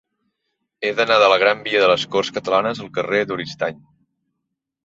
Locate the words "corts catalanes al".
2.15-2.91